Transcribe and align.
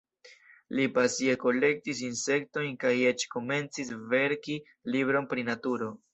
Li 0.77 0.85
pasie 0.95 1.35
kolektis 1.43 2.01
insektojn 2.07 2.73
kaj 2.85 2.95
eĉ 3.11 3.27
komencis 3.37 3.93
verki 4.17 4.59
libron 4.97 5.31
pri 5.37 5.47
naturo. 5.53 5.95